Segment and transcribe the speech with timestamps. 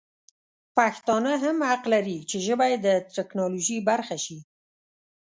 [0.77, 4.39] پښتانه هم حق لري چې ژبه یې د ټکنالوژي برخه شي.